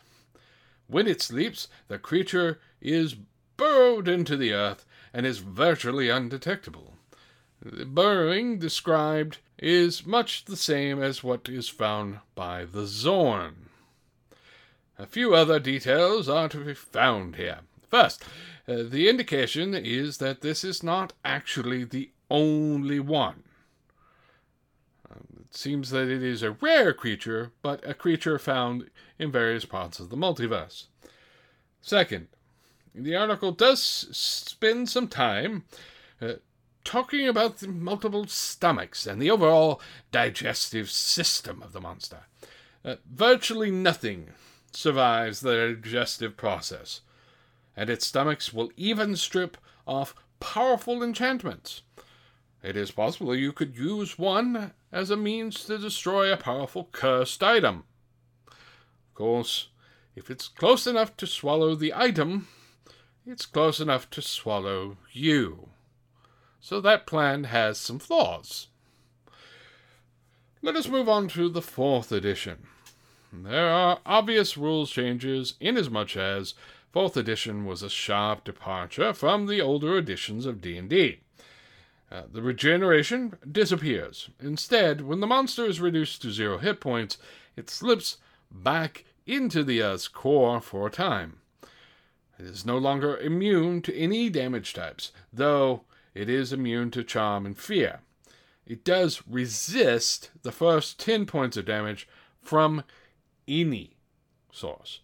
When 0.87 1.07
it 1.07 1.23
sleeps, 1.23 1.69
the 1.89 1.99
creature 1.99 2.59
is 2.81 3.15
burrowed 3.57 4.09
into 4.09 4.37
the 4.37 4.53
earth 4.53 4.85
and 5.13 5.25
is 5.25 5.39
virtually 5.39 6.09
undetectable. 6.09 6.95
The 7.63 7.87
burrowing 7.87 8.59
described 8.59 9.39
is 9.59 10.05
much 10.05 10.45
the 10.45 10.57
same 10.57 11.03
as 11.03 11.25
what 11.25 11.49
is 11.49 11.69
found 11.69 12.19
by 12.35 12.65
the 12.65 12.83
Xorn. 12.83 13.69
A 14.99 15.07
few 15.07 15.35
other 15.35 15.59
details 15.59 16.29
are 16.29 16.49
to 16.49 16.59
be 16.59 16.75
found 16.75 17.37
here. 17.37 17.61
First, 17.89 18.25
uh, 18.67 18.83
the 18.83 19.09
indication 19.09 19.75
is 19.75 20.19
that 20.19 20.41
this 20.41 20.65
is 20.65 20.83
not 20.83 21.13
actually 21.25 21.85
the 21.85 22.11
only 22.31 22.99
one. 22.99 23.43
Um, 25.11 25.27
it 25.41 25.55
seems 25.55 25.91
that 25.91 26.09
it 26.09 26.23
is 26.23 26.43
a 26.43 26.53
rare 26.53 26.95
creature, 26.95 27.53
but 27.63 27.87
a 27.87 27.95
creature 27.95 28.39
found 28.39 28.91
in 29.19 29.31
various 29.31 29.67
parts 29.67 30.01
of 30.01 30.09
the 30.09 30.17
multiverse. 30.17 30.87
Second, 31.83 32.29
the 32.95 33.15
article 33.15 33.53
does 33.53 33.81
spend 33.83 34.89
some 34.89 35.09
time 35.09 35.65
uh, 36.23 36.35
talking 36.85 37.29
about 37.29 37.59
the 37.59 37.69
multiple 37.69 38.27
stomachs 38.27 39.07
and 39.07 39.21
the 39.21 39.31
overall 39.31 39.81
digestive 40.11 40.91
system 40.91 41.63
of 41.63 41.73
the 41.73 41.81
monster. 41.81 42.21
Uh, 42.85 42.97
virtually 43.11 43.71
nothing 43.71 44.29
survives 44.73 45.41
the 45.41 45.79
digestive 45.81 46.37
process 46.37 47.01
and 47.77 47.91
its 47.91 48.07
stomachs 48.07 48.53
will 48.53 48.71
even 48.77 49.17
strip 49.17 49.57
off 49.87 50.15
powerful 50.41 51.03
enchantments. 51.03 51.83
It 52.63 52.77
is 52.77 52.91
possible 52.91 53.35
you 53.35 53.53
could 53.53 53.77
use 53.77 54.19
one 54.19 54.73
as 54.91 55.11
a 55.11 55.17
means 55.17 55.65
to 55.65 55.77
destroy 55.77 56.33
a 56.33 56.37
powerful 56.37 56.89
cursed 56.93 57.43
item. 57.43 57.85
Of 58.49 59.15
course, 59.15 59.69
if 60.17 60.31
it's 60.31 60.49
close 60.49 60.87
enough 60.87 61.17
to 61.19 61.27
swallow 61.27 61.75
the 61.75 61.93
item, 61.95 62.49
it's 63.27 63.47
close 63.47 63.81
enough 63.81 64.09
to 64.11 64.23
swallow 64.23 64.97
you. 65.13 65.71
So 66.61 66.81
that 66.81 67.07
plan 67.07 67.45
has 67.45 67.79
some 67.79 67.99
flaws. 67.99 68.69
Let 70.63 70.77
us 70.77 70.89
move 70.89 71.11
on 71.11 71.29
to 71.29 71.51
the 71.51 71.61
fourth 71.61 72.11
edition. 72.11 72.67
There 73.31 73.69
are 73.69 74.01
obvious 74.07 74.57
rules 74.57 74.91
changes 74.91 75.55
inasmuch 75.61 76.17
as 76.17 76.55
Fourth 76.95 77.17
edition 77.17 77.65
was 77.65 77.83
a 77.83 77.91
sharp 77.91 78.45
departure 78.45 79.13
from 79.13 79.47
the 79.47 79.61
older 79.61 79.99
editions 79.99 80.47
of 80.47 80.61
D&D. 80.61 81.19
Uh, 82.09 82.23
the 82.31 82.41
regeneration 82.41 83.37
disappears. 83.51 84.31
Instead, 84.39 85.01
when 85.01 85.19
the 85.19 85.27
monster 85.27 85.65
is 85.65 85.81
reduced 85.81 86.23
to 86.23 86.31
zero 86.31 86.59
hit 86.59 86.79
points, 86.79 87.19
it 87.57 87.69
slips 87.69 88.19
back 88.49 89.05
into 89.27 89.65
the 89.65 89.83
Earth's 89.83 90.07
core 90.07 90.61
for 90.61 90.87
a 90.87 90.91
time. 90.91 91.39
It 92.39 92.47
is 92.47 92.65
no 92.65 92.79
longer 92.79 93.17
immune 93.17 93.83
to 93.83 93.97
any 93.97 94.31
damage 94.31 94.73
types, 94.73 95.11
though 95.33 95.83
it 96.15 96.29
is 96.29 96.53
immune 96.53 96.93
to 96.93 97.03
charm 97.03 97.45
and 97.45 97.59
fear. 97.59 98.03
It 98.69 98.85
does 98.85 99.21
resist 99.29 100.31
the 100.43 100.53
first 100.53 101.01
10 101.01 101.27
points 101.27 101.57
of 101.57 101.65
damage 101.65 102.07
from 102.41 102.85
any 103.49 103.97
source. 104.53 105.01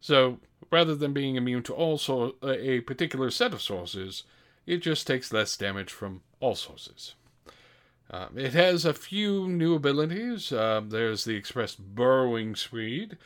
So 0.00 0.38
rather 0.70 0.94
than 0.94 1.12
being 1.12 1.36
immune 1.36 1.62
to 1.64 1.74
all 1.74 1.98
so- 1.98 2.36
a 2.42 2.80
particular 2.80 3.30
set 3.30 3.52
of 3.52 3.62
sources, 3.62 4.24
it 4.66 4.78
just 4.78 5.06
takes 5.06 5.32
less 5.32 5.56
damage 5.56 5.92
from 5.92 6.22
all 6.40 6.54
sources. 6.54 7.14
Uh, 8.10 8.28
it 8.36 8.52
has 8.52 8.84
a 8.84 8.94
few 8.94 9.48
new 9.48 9.74
abilities. 9.74 10.52
Uh, 10.52 10.80
there's 10.84 11.24
the 11.24 11.34
express 11.34 11.74
burrowing 11.74 12.54
speed. 12.54 13.16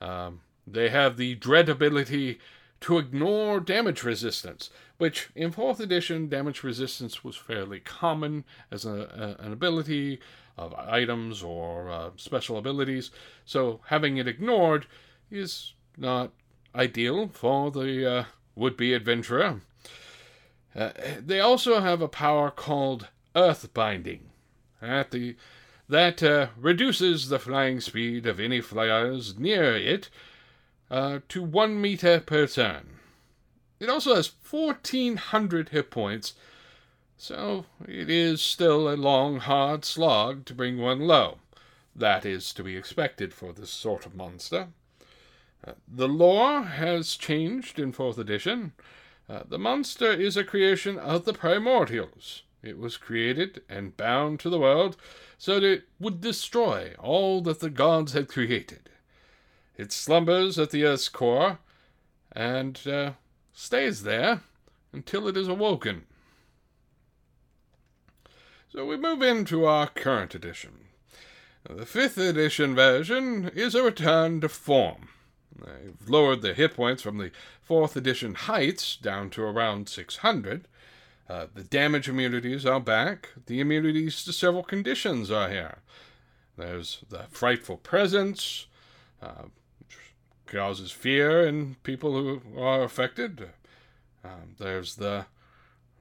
Um, 0.00 0.40
they 0.66 0.88
have 0.88 1.16
the 1.16 1.34
dread 1.34 1.68
ability 1.68 2.38
to 2.80 2.98
ignore 2.98 3.60
damage 3.60 4.02
resistance, 4.02 4.70
which 4.98 5.30
in 5.34 5.52
4th 5.52 5.80
edition, 5.80 6.28
damage 6.28 6.62
resistance 6.62 7.22
was 7.22 7.36
fairly 7.36 7.78
common 7.80 8.44
as 8.70 8.84
a, 8.84 9.36
a, 9.40 9.44
an 9.44 9.52
ability 9.52 10.18
of 10.56 10.74
items 10.74 11.42
or 11.42 11.90
uh, 11.90 12.10
special 12.16 12.58
abilities. 12.58 13.10
So 13.44 13.80
having 13.86 14.16
it 14.16 14.26
ignored 14.28 14.86
is 15.30 15.74
not 15.96 16.32
ideal 16.74 17.28
for 17.32 17.70
the 17.70 18.10
uh, 18.10 18.24
would 18.54 18.76
be 18.76 18.94
adventurer. 18.94 19.60
Uh, 20.74 20.90
they 21.18 21.40
also 21.40 21.80
have 21.80 22.00
a 22.00 22.08
power 22.08 22.50
called 22.50 23.08
Earth 23.36 23.72
Binding. 23.74 24.30
At 24.80 25.10
the, 25.10 25.36
that 25.88 26.22
uh, 26.22 26.48
reduces 26.56 27.28
the 27.28 27.38
flying 27.38 27.80
speed 27.80 28.26
of 28.26 28.40
any 28.40 28.60
flyers 28.60 29.38
near 29.38 29.76
it 29.76 30.08
uh, 30.90 31.20
to 31.28 31.42
one 31.42 31.80
meter 31.80 32.20
per 32.20 32.46
turn. 32.46 32.98
It 33.78 33.88
also 33.88 34.14
has 34.14 34.32
1400 34.48 35.70
hit 35.70 35.90
points, 35.90 36.34
so 37.16 37.66
it 37.86 38.08
is 38.08 38.40
still 38.40 38.88
a 38.88 38.94
long, 38.96 39.40
hard 39.40 39.84
slog 39.84 40.44
to 40.46 40.54
bring 40.54 40.78
one 40.78 41.00
low. 41.00 41.38
That 41.94 42.24
is 42.24 42.52
to 42.54 42.62
be 42.62 42.76
expected 42.76 43.34
for 43.34 43.52
this 43.52 43.70
sort 43.70 44.06
of 44.06 44.14
monster. 44.14 44.68
The 45.86 46.08
lore 46.08 46.62
has 46.62 47.14
changed 47.14 47.78
in 47.78 47.92
4th 47.92 48.18
edition. 48.18 48.72
Uh, 49.28 49.42
the 49.48 49.58
monster 49.58 50.10
is 50.10 50.36
a 50.36 50.44
creation 50.44 50.98
of 50.98 51.24
the 51.24 51.32
primordials. 51.32 52.42
It 52.62 52.78
was 52.78 52.96
created 52.96 53.62
and 53.68 53.96
bound 53.96 54.40
to 54.40 54.50
the 54.50 54.58
world 54.58 54.96
so 55.38 55.54
that 55.54 55.64
it 55.64 55.84
would 55.98 56.20
destroy 56.20 56.94
all 56.98 57.40
that 57.42 57.60
the 57.60 57.70
gods 57.70 58.12
had 58.12 58.28
created. 58.28 58.90
It 59.76 59.92
slumbers 59.92 60.58
at 60.58 60.70
the 60.70 60.84
earth's 60.84 61.08
core 61.08 61.58
and 62.30 62.80
uh, 62.86 63.12
stays 63.52 64.02
there 64.02 64.42
until 64.92 65.26
it 65.28 65.36
is 65.36 65.48
awoken. 65.48 66.04
So 68.68 68.86
we 68.86 68.96
move 68.96 69.22
into 69.22 69.64
our 69.64 69.86
current 69.88 70.34
edition. 70.34 70.86
The 71.68 71.86
fifth 71.86 72.18
edition 72.18 72.74
version 72.74 73.50
is 73.54 73.74
a 73.74 73.82
return 73.82 74.40
to 74.40 74.48
form. 74.48 75.08
They've 75.58 76.08
lowered 76.08 76.42
the 76.42 76.54
hit 76.54 76.74
points 76.74 77.02
from 77.02 77.18
the 77.18 77.30
4th 77.68 77.96
edition 77.96 78.34
heights 78.34 78.96
down 78.96 79.30
to 79.30 79.42
around 79.42 79.88
600. 79.88 80.68
Uh, 81.28 81.46
the 81.54 81.62
damage 81.62 82.08
immunities 82.08 82.66
are 82.66 82.80
back. 82.80 83.30
The 83.46 83.60
immunities 83.60 84.24
to 84.24 84.32
several 84.32 84.62
conditions 84.62 85.30
are 85.30 85.48
here. 85.48 85.78
There's 86.56 87.04
the 87.08 87.24
frightful 87.30 87.78
presence, 87.78 88.66
uh, 89.22 89.44
which 89.78 89.96
causes 90.46 90.90
fear 90.90 91.46
in 91.46 91.76
people 91.82 92.12
who 92.12 92.60
are 92.60 92.82
affected. 92.82 93.50
Um, 94.24 94.56
there's 94.58 94.96
the 94.96 95.26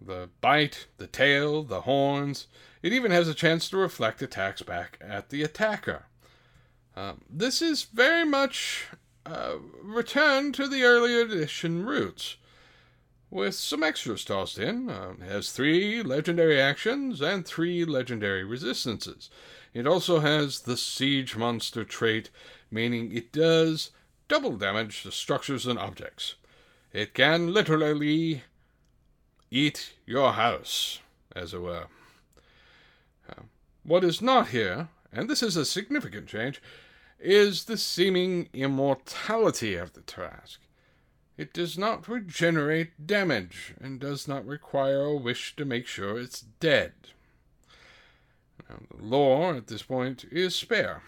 the 0.03 0.29
bite, 0.41 0.88
the 0.98 1.05
tail, 1.05 1.63
the 1.63 1.81
horns. 1.81 2.48
It 2.81 2.91
even 2.91 3.12
has 3.12 3.27
a 3.27 3.36
chance 3.36 3.70
to 3.70 3.77
reflect 3.77 4.22
attacks 4.22 4.63
back 4.63 4.98
at 5.00 5.29
the 5.29 5.43
attacker. 5.43 6.05
Um, 6.96 7.22
this 7.29 7.62
is 7.62 7.84
very 7.84 8.25
much 8.25 8.88
uh, 9.25 9.55
return 9.81 10.51
to 10.53 10.67
the 10.67 10.83
earlier 10.83 11.21
edition 11.21 11.85
roots, 11.85 12.37
with 13.29 13.55
some 13.55 13.83
extras 13.83 14.25
tossed 14.25 14.57
in. 14.57 14.89
Uh, 14.89 15.13
it 15.21 15.31
has 15.31 15.51
three 15.51 16.03
legendary 16.03 16.59
actions 16.59 17.21
and 17.21 17.45
three 17.45 17.85
legendary 17.85 18.43
resistances. 18.43 19.29
It 19.73 19.87
also 19.87 20.19
has 20.19 20.61
the 20.61 20.75
Siege 20.75 21.37
Monster 21.37 21.83
trait, 21.83 22.29
meaning 22.69 23.15
it 23.15 23.31
does 23.31 23.91
double 24.27 24.57
damage 24.57 25.03
to 25.03 25.11
structures 25.11 25.65
and 25.65 25.79
objects. 25.79 26.35
It 26.91 27.13
can 27.13 27.53
literally 27.53 28.43
eat 29.49 29.93
your 30.05 30.33
house, 30.33 30.99
as 31.35 31.53
it 31.53 31.61
were. 31.61 31.87
Uh, 33.29 33.43
what 33.83 34.03
is 34.03 34.21
not 34.21 34.49
here, 34.49 34.89
and 35.13 35.29
this 35.29 35.41
is 35.41 35.55
a 35.55 35.65
significant 35.65 36.27
change, 36.27 36.61
is 37.21 37.65
the 37.65 37.77
seeming 37.77 38.49
immortality 38.53 39.75
of 39.75 39.93
the 39.93 40.01
Tarrasque. 40.01 40.59
It 41.37 41.53
does 41.53 41.77
not 41.77 42.07
regenerate 42.07 43.07
damage 43.07 43.73
and 43.79 43.99
does 43.99 44.27
not 44.27 44.45
require 44.45 45.01
a 45.01 45.15
wish 45.15 45.55
to 45.55 45.65
make 45.65 45.87
sure 45.87 46.19
it's 46.19 46.41
dead. 46.41 46.93
Now, 48.69 48.77
the 48.95 49.03
lore 49.03 49.55
at 49.55 49.67
this 49.67 49.83
point 49.83 50.25
is 50.31 50.55
spare. 50.55 51.01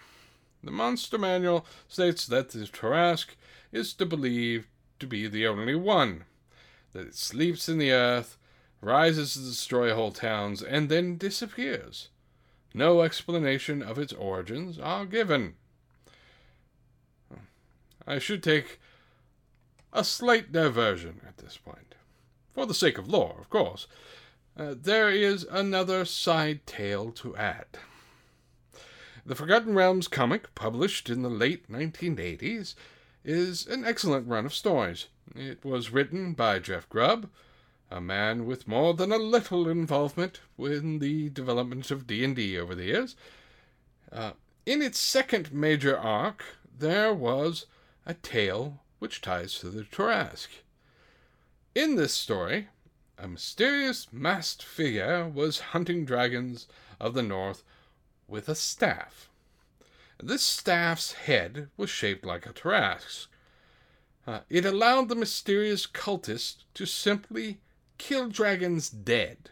The 0.62 0.70
monster 0.70 1.18
manual 1.18 1.66
states 1.88 2.26
that 2.26 2.50
the 2.50 2.66
Tarrasque 2.66 3.36
is 3.70 3.92
to 3.94 4.06
believe 4.06 4.66
to 4.98 5.06
be 5.06 5.28
the 5.28 5.46
only 5.46 5.74
one, 5.74 6.24
that 6.92 7.06
it 7.06 7.14
sleeps 7.14 7.68
in 7.68 7.78
the 7.78 7.92
earth, 7.92 8.38
rises 8.80 9.34
to 9.34 9.40
destroy 9.40 9.94
whole 9.94 10.12
towns, 10.12 10.62
and 10.62 10.88
then 10.88 11.16
disappears. 11.16 12.08
No 12.72 13.02
explanation 13.02 13.82
of 13.82 13.98
its 13.98 14.12
origins 14.12 14.78
are 14.78 15.06
given. 15.06 15.54
I 18.06 18.18
should 18.18 18.42
take 18.42 18.80
a 19.92 20.04
slight 20.04 20.52
diversion 20.52 21.20
at 21.26 21.38
this 21.38 21.56
point. 21.56 21.94
For 22.52 22.66
the 22.66 22.74
sake 22.74 22.98
of 22.98 23.08
lore, 23.08 23.36
of 23.40 23.50
course. 23.50 23.86
Uh, 24.56 24.74
there 24.80 25.10
is 25.10 25.44
another 25.50 26.04
side 26.04 26.66
tale 26.66 27.10
to 27.10 27.36
add. 27.36 27.66
The 29.26 29.34
Forgotten 29.34 29.74
Realms 29.74 30.06
comic, 30.06 30.54
published 30.54 31.08
in 31.08 31.22
the 31.22 31.30
late 31.30 31.70
1980s, 31.70 32.74
is 33.24 33.66
an 33.66 33.84
excellent 33.84 34.28
run 34.28 34.46
of 34.46 34.54
stories. 34.54 35.06
It 35.34 35.64
was 35.64 35.90
written 35.90 36.34
by 36.34 36.58
Jeff 36.58 36.88
Grubb, 36.88 37.28
a 37.90 38.00
man 38.00 38.44
with 38.44 38.68
more 38.68 38.94
than 38.94 39.10
a 39.10 39.16
little 39.16 39.68
involvement 39.68 40.40
in 40.58 40.98
the 40.98 41.30
development 41.30 41.90
of 41.90 42.06
D&D 42.06 42.58
over 42.58 42.74
the 42.74 42.84
years. 42.84 43.16
Uh, 44.12 44.32
in 44.66 44.82
its 44.82 44.98
second 44.98 45.52
major 45.52 45.98
arc, 45.98 46.44
there 46.78 47.14
was 47.14 47.66
a 48.06 48.14
tale 48.14 48.80
which 48.98 49.20
ties 49.20 49.58
to 49.58 49.70
the 49.70 49.84
Tarrasque. 49.84 50.62
In 51.74 51.96
this 51.96 52.12
story, 52.12 52.68
a 53.18 53.28
mysterious 53.28 54.12
masked 54.12 54.62
figure 54.62 55.28
was 55.28 55.72
hunting 55.72 56.04
dragons 56.04 56.66
of 57.00 57.14
the 57.14 57.22
north 57.22 57.62
with 58.28 58.48
a 58.48 58.54
staff. 58.54 59.28
This 60.22 60.42
staff's 60.42 61.12
head 61.12 61.68
was 61.76 61.90
shaped 61.90 62.24
like 62.24 62.46
a 62.46 62.52
Tarrasque. 62.52 63.26
Uh, 64.26 64.40
it 64.48 64.64
allowed 64.64 65.08
the 65.08 65.14
mysterious 65.14 65.86
cultist 65.86 66.64
to 66.74 66.86
simply 66.86 67.60
kill 67.98 68.28
dragons 68.28 68.88
dead. 68.88 69.50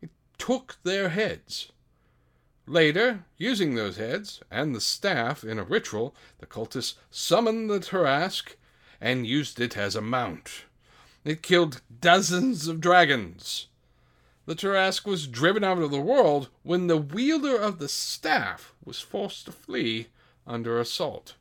It 0.00 0.10
took 0.38 0.76
their 0.84 1.08
heads. 1.08 1.72
Later, 2.70 3.24
using 3.36 3.74
those 3.74 3.96
heads 3.96 4.40
and 4.48 4.72
the 4.72 4.80
staff 4.80 5.42
in 5.42 5.58
a 5.58 5.64
ritual, 5.64 6.14
the 6.38 6.46
cultists 6.46 6.94
summoned 7.10 7.68
the 7.68 7.80
Tarrasque 7.80 8.54
and 9.00 9.26
used 9.26 9.60
it 9.60 9.76
as 9.76 9.96
a 9.96 10.00
mount. 10.00 10.66
It 11.24 11.42
killed 11.42 11.82
dozens 12.00 12.68
of 12.68 12.80
dragons. 12.80 13.66
The 14.46 14.54
Tarrasque 14.54 15.04
was 15.04 15.26
driven 15.26 15.64
out 15.64 15.78
of 15.78 15.90
the 15.90 16.00
world 16.00 16.48
when 16.62 16.86
the 16.86 16.96
wielder 16.96 17.56
of 17.56 17.80
the 17.80 17.88
staff 17.88 18.72
was 18.84 19.00
forced 19.00 19.46
to 19.46 19.52
flee 19.52 20.06
under 20.46 20.78
assault. 20.78 21.34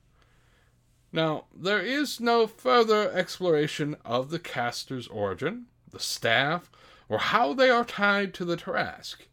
Now, 1.11 1.45
there 1.55 1.81
is 1.81 2.19
no 2.19 2.47
further 2.47 3.11
exploration 3.11 3.95
of 4.03 4.31
the 4.31 4.39
caster's 4.39 5.07
origin, 5.07 5.67
the 5.91 5.99
staff, 5.99 6.71
or 7.07 7.19
how 7.19 7.53
they 7.53 7.69
are 7.69 7.85
tied 7.85 8.33
to 8.33 8.45
the 8.45 8.57
Tarrasque, 8.57 9.27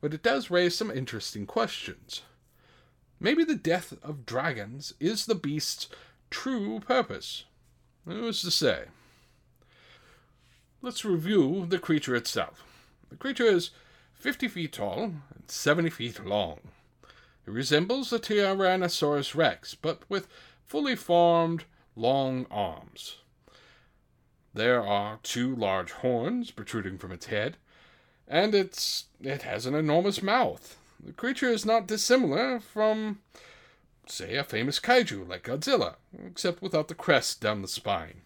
but 0.00 0.14
it 0.14 0.22
does 0.22 0.50
raise 0.50 0.74
some 0.74 0.90
interesting 0.90 1.46
questions. 1.46 2.22
Maybe 3.18 3.44
the 3.44 3.54
death 3.54 3.94
of 4.02 4.26
dragons 4.26 4.94
is 5.00 5.26
the 5.26 5.34
beast's 5.34 5.88
true 6.30 6.80
purpose. 6.80 7.44
Who's 8.04 8.42
to 8.42 8.50
say? 8.50 8.84
Let's 10.82 11.04
review 11.04 11.66
the 11.68 11.78
creature 11.78 12.14
itself. 12.14 12.62
The 13.10 13.16
creature 13.16 13.44
is 13.44 13.70
50 14.14 14.48
feet 14.48 14.72
tall 14.74 15.02
and 15.04 15.44
70 15.46 15.90
feet 15.90 16.24
long. 16.24 16.60
It 17.46 17.50
resembles 17.50 18.10
the 18.10 18.18
Tyrannosaurus 18.18 19.34
rex, 19.34 19.74
but 19.74 20.02
with 20.08 20.28
fully 20.64 20.96
formed, 20.96 21.64
long 21.94 22.46
arms. 22.50 23.18
There 24.52 24.82
are 24.82 25.18
two 25.22 25.54
large 25.54 25.92
horns 25.92 26.50
protruding 26.50 26.98
from 26.98 27.12
its 27.12 27.26
head, 27.26 27.56
and 28.28 28.54
it's, 28.54 29.04
it 29.20 29.42
has 29.42 29.66
an 29.66 29.74
enormous 29.74 30.22
mouth. 30.22 30.76
The 31.04 31.12
creature 31.12 31.48
is 31.48 31.64
not 31.64 31.86
dissimilar 31.86 32.60
from, 32.60 33.20
say, 34.06 34.36
a 34.36 34.44
famous 34.44 34.80
kaiju 34.80 35.28
like 35.28 35.44
Godzilla, 35.44 35.96
except 36.26 36.62
without 36.62 36.88
the 36.88 36.94
crest 36.94 37.40
down 37.40 37.62
the 37.62 37.68
spine. 37.68 38.22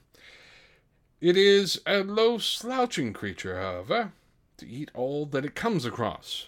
It 1.20 1.36
is 1.36 1.80
a 1.86 2.02
low 2.02 2.38
slouching 2.38 3.12
creature, 3.12 3.60
however, 3.60 4.12
to 4.56 4.66
eat 4.66 4.90
all 4.94 5.26
that 5.26 5.44
it 5.44 5.54
comes 5.54 5.84
across. 5.84 6.46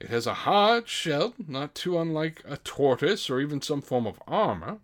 It 0.00 0.08
has 0.08 0.26
a 0.26 0.34
hard 0.34 0.88
shell, 0.88 1.34
not 1.46 1.74
too 1.74 1.98
unlike 1.98 2.42
a 2.46 2.56
tortoise 2.58 3.28
or 3.28 3.40
even 3.40 3.60
some 3.60 3.82
form 3.82 4.06
of 4.06 4.22
armor. 4.26 4.78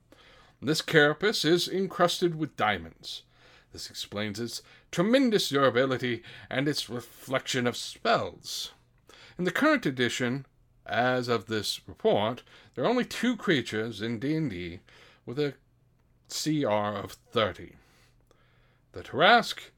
This 0.62 0.82
carapace 0.82 1.44
is 1.44 1.68
encrusted 1.68 2.38
with 2.38 2.56
diamonds. 2.56 3.22
This 3.72 3.90
explains 3.90 4.40
its 4.40 4.62
tremendous 4.90 5.48
durability 5.48 6.22
and 6.48 6.68
its 6.68 6.90
reflection 6.90 7.66
of 7.66 7.76
spells. 7.76 8.72
In 9.38 9.44
the 9.44 9.50
current 9.50 9.86
edition, 9.86 10.46
as 10.86 11.28
of 11.28 11.46
this 11.46 11.80
report, 11.86 12.42
there 12.74 12.84
are 12.84 12.88
only 12.88 13.04
two 13.04 13.36
creatures 13.36 14.02
in 14.02 14.18
D&D 14.18 14.80
with 15.24 15.38
a 15.38 15.54
CR 16.28 16.96
of 16.96 17.12
30 17.12 17.74
the 18.92 19.02
Tarrasque, 19.02 19.70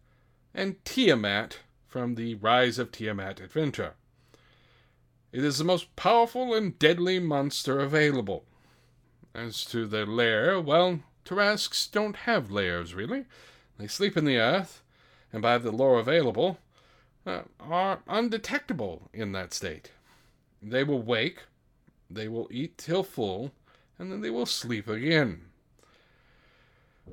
and 0.54 0.82
Tiamat 0.84 1.58
from 1.86 2.14
the 2.14 2.34
Rise 2.36 2.78
of 2.78 2.90
Tiamat 2.90 3.40
adventure. 3.40 3.94
It 5.32 5.44
is 5.44 5.58
the 5.58 5.64
most 5.64 5.94
powerful 5.96 6.54
and 6.54 6.78
deadly 6.78 7.18
monster 7.18 7.80
available. 7.80 8.44
As 9.34 9.64
to 9.66 9.86
their 9.86 10.06
lair, 10.06 10.60
well, 10.60 11.00
Tarrasques 11.24 11.90
don't 11.90 12.16
have 12.16 12.50
lairs, 12.50 12.94
really. 12.94 13.24
They 13.78 13.86
sleep 13.86 14.16
in 14.16 14.24
the 14.24 14.38
earth, 14.38 14.82
and 15.32 15.42
by 15.42 15.58
the 15.58 15.72
lore 15.72 15.98
available, 15.98 16.58
uh, 17.26 17.42
are 17.60 18.00
undetectable 18.06 19.08
in 19.12 19.32
that 19.32 19.54
state. 19.54 19.92
They 20.62 20.84
will 20.84 21.02
wake, 21.02 21.40
they 22.10 22.28
will 22.28 22.48
eat 22.50 22.78
till 22.78 23.02
full, 23.02 23.52
and 23.98 24.12
then 24.12 24.20
they 24.20 24.30
will 24.30 24.46
sleep 24.46 24.88
again. 24.88 25.46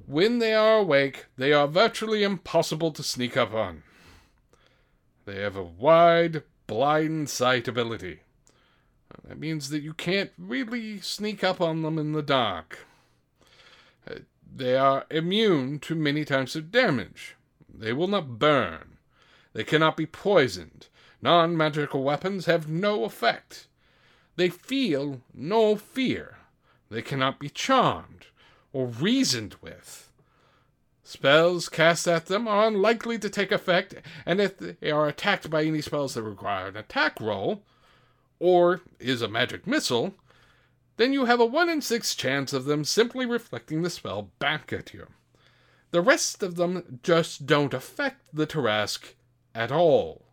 When 0.06 0.40
they 0.40 0.54
are 0.54 0.80
awake, 0.80 1.26
they 1.38 1.52
are 1.54 1.68
virtually 1.68 2.24
impossible 2.24 2.92
to 2.92 3.04
sneak 3.04 3.36
up 3.36 3.54
on. 3.54 3.84
They 5.26 5.42
have 5.42 5.56
a 5.56 5.64
wide, 5.64 6.44
blind 6.68 7.30
sight 7.30 7.68
ability. 7.68 8.22
That 9.28 9.40
means 9.40 9.70
that 9.70 9.82
you 9.82 9.94
can't 9.94 10.32
really 10.38 11.00
sneak 11.02 11.44
up 11.44 11.60
on 11.62 11.82
them 11.82 11.98
in 11.98 12.14
the 12.14 12.22
dark. 12.22 12.86
They 14.54 14.76
are 14.76 15.06
immune 15.10 15.80
to 15.80 15.96
many 15.96 16.26
types 16.26 16.56
of 16.56 16.72
damage. 16.72 17.36
They 17.74 17.94
will 17.94 18.08
not 18.08 18.40
burn. 18.40 18.98
They 19.54 19.64
cannot 19.64 19.98
be 19.98 20.06
poisoned. 20.06 20.88
Non 21.22 21.56
magical 21.56 22.04
weapons 22.04 22.46
have 22.46 22.70
no 22.70 23.04
effect. 23.04 23.68
They 24.36 24.50
feel 24.50 25.22
no 25.34 25.76
fear. 25.76 26.38
They 26.90 27.02
cannot 27.02 27.40
be 27.40 27.50
charmed 27.50 28.28
or 28.74 28.88
reasoned 28.88 29.56
with. 29.62 30.12
Spells 31.04 31.70
cast 31.70 32.08
at 32.08 32.28
them 32.28 32.48
are 32.48 32.68
unlikely 32.68 33.18
to 33.20 33.30
take 33.30 33.52
effect, 33.52 33.96
and 34.26 34.40
if 34.40 34.58
they 34.58 34.92
are 34.92 35.08
attacked 35.08 35.50
by 35.50 35.64
any 35.64 35.82
spells 35.82 36.14
that 36.14 36.22
require 36.22 36.68
an 36.68 36.78
attack 36.78 37.20
roll, 37.20 37.64
or 38.40 38.82
is 39.00 39.22
a 39.22 39.28
magic 39.28 39.66
missile, 39.66 40.14
then 41.00 41.14
you 41.14 41.24
have 41.24 41.40
a 41.40 41.46
1 41.46 41.70
in 41.70 41.82
6 41.82 42.16
chance 42.16 42.52
of 42.52 42.66
them 42.66 42.84
simply 42.84 43.26
reflecting 43.26 43.84
the 43.84 43.90
spell 43.90 44.32
back 44.38 44.74
at 44.74 44.94
you. 44.94 45.08
The 45.92 46.02
rest 46.02 46.44
of 46.44 46.56
them 46.56 47.00
just 47.04 47.46
don't 47.46 47.74
affect 47.74 48.36
the 48.36 48.46
Tarrasque 48.46 49.16
at 49.56 49.72
all. 49.72 50.26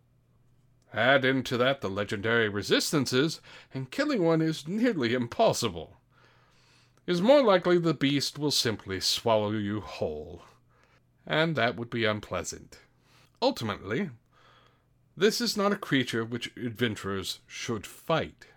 Add 0.93 1.23
into 1.23 1.55
that 1.55 1.79
the 1.79 1.89
legendary 1.89 2.49
resistances, 2.49 3.39
and 3.73 3.89
killing 3.89 4.25
one 4.25 4.41
is 4.41 4.67
nearly 4.67 5.13
impossible 5.13 5.97
is 7.07 7.21
more 7.21 7.41
likely 7.41 7.77
the 7.77 7.93
beast 7.93 8.37
will 8.37 8.51
simply 8.51 8.99
swallow 8.99 9.51
you 9.51 9.79
whole. 9.79 10.41
And 11.25 11.55
that 11.55 11.77
would 11.77 11.89
be 11.89 12.03
unpleasant. 12.03 12.79
Ultimately, 13.41 14.09
this 15.15 15.39
is 15.39 15.55
not 15.55 15.71
a 15.71 15.77
creature 15.77 16.25
which 16.25 16.51
adventurers 16.57 17.39
should 17.47 17.87
fight. 17.87 18.47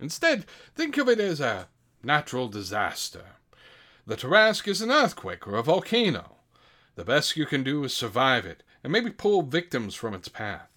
Instead, 0.00 0.46
think 0.74 0.96
of 0.96 1.08
it 1.08 1.20
as 1.20 1.40
a 1.40 1.68
natural 2.02 2.48
disaster. 2.48 3.36
The 4.06 4.16
Tarrasque 4.16 4.68
is 4.68 4.82
an 4.82 4.90
earthquake 4.90 5.46
or 5.46 5.56
a 5.56 5.62
volcano. 5.62 6.36
The 6.94 7.04
best 7.04 7.36
you 7.36 7.46
can 7.46 7.64
do 7.64 7.84
is 7.84 7.94
survive 7.94 8.44
it 8.44 8.62
and 8.82 8.92
maybe 8.92 9.10
pull 9.10 9.42
victims 9.42 9.94
from 9.94 10.14
its 10.14 10.28
path. 10.28 10.68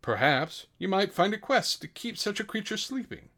Perhaps 0.00 0.66
you 0.78 0.86
might 0.86 1.12
find 1.12 1.34
a 1.34 1.38
quest 1.38 1.80
to 1.80 1.88
keep 1.88 2.16
such 2.16 2.38
a 2.38 2.44
creature 2.44 2.76
sleeping. 2.76 3.30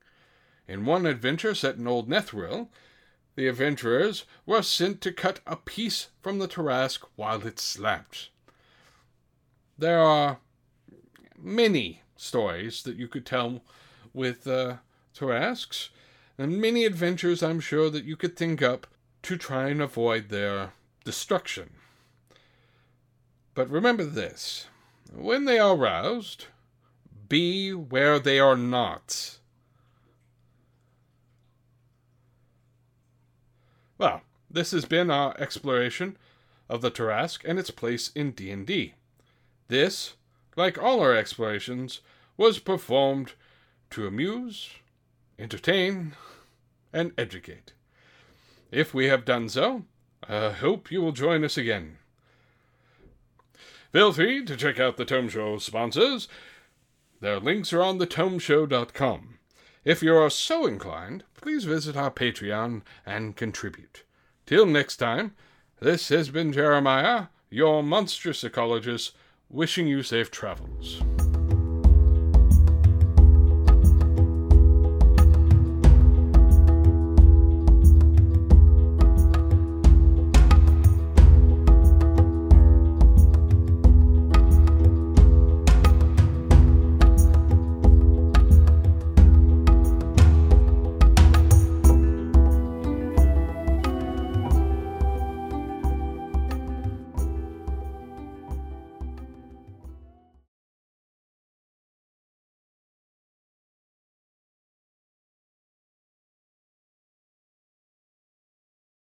In 0.68 0.84
one 0.84 1.06
adventure 1.06 1.54
set 1.54 1.76
in 1.76 1.86
Old 1.86 2.08
Netheril, 2.08 2.68
the 3.36 3.46
adventurers 3.46 4.24
were 4.44 4.62
sent 4.62 5.00
to 5.02 5.12
cut 5.12 5.40
a 5.46 5.56
piece 5.56 6.08
from 6.20 6.38
the 6.38 6.48
Tarrasque 6.48 7.06
while 7.16 7.46
it 7.46 7.58
slept. 7.58 8.30
There 9.78 10.00
are 10.00 10.38
many 11.38 12.02
stories 12.16 12.82
that 12.82 12.96
you 12.96 13.08
could 13.08 13.26
tell 13.26 13.62
with 14.12 14.46
uh, 14.46 14.76
Tarrasques, 15.16 15.88
and 16.36 16.60
many 16.60 16.84
adventures 16.84 17.42
I'm 17.42 17.60
sure 17.60 17.88
that 17.90 18.04
you 18.04 18.16
could 18.16 18.36
think 18.36 18.60
up 18.62 18.86
to 19.22 19.36
try 19.36 19.68
and 19.70 19.80
avoid 19.80 20.28
their 20.28 20.72
destruction. 21.04 21.70
But 23.54 23.70
remember 23.70 24.04
this 24.04 24.66
when 25.14 25.46
they 25.46 25.58
are 25.58 25.76
roused, 25.76 26.46
be 27.28 27.72
where 27.72 28.18
they 28.18 28.38
are 28.38 28.56
not. 28.56 29.38
Well, 33.98 34.20
this 34.50 34.72
has 34.72 34.84
been 34.84 35.10
our 35.10 35.34
exploration 35.40 36.18
of 36.68 36.82
the 36.82 36.90
Tarrasque 36.90 37.44
and 37.44 37.58
its 37.58 37.70
place 37.70 38.10
in 38.14 38.32
D&D. 38.32 38.94
This, 39.68 40.14
like 40.56 40.76
all 40.76 41.00
our 41.00 41.16
explorations, 41.16 42.00
was 42.36 42.58
performed 42.58 43.32
to 43.90 44.06
amuse, 44.06 44.68
entertain, 45.38 46.14
and 46.92 47.12
educate. 47.18 47.72
If 48.70 48.94
we 48.94 49.06
have 49.06 49.24
done 49.24 49.48
so, 49.48 49.84
I 50.28 50.50
hope 50.50 50.90
you 50.90 51.02
will 51.02 51.12
join 51.12 51.44
us 51.44 51.56
again. 51.56 51.98
Feel 53.92 54.12
free 54.12 54.44
to 54.44 54.56
check 54.56 54.80
out 54.80 54.96
the 54.96 55.04
Tome 55.04 55.28
Show 55.28 55.58
sponsors. 55.58 56.28
Their 57.20 57.38
links 57.40 57.72
are 57.72 57.82
on 57.82 57.98
thetomeshow.com. 57.98 59.38
If 59.84 60.02
you 60.02 60.16
are 60.16 60.30
so 60.30 60.66
inclined, 60.66 61.24
please 61.34 61.64
visit 61.64 61.96
our 61.96 62.10
Patreon 62.10 62.82
and 63.06 63.36
contribute. 63.36 64.02
Till 64.44 64.66
next 64.66 64.96
time, 64.96 65.34
this 65.80 66.08
has 66.08 66.28
been 66.28 66.52
Jeremiah, 66.52 67.26
your 67.50 67.82
monstrous 67.82 68.42
ecologist, 68.42 69.12
wishing 69.48 69.86
you 69.86 70.02
safe 70.02 70.30
travels. 70.30 71.00